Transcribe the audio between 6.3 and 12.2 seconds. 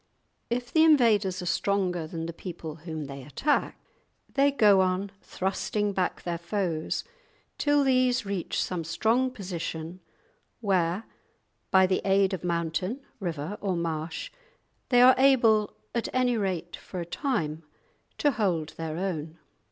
foes till these reach some strong position where, by the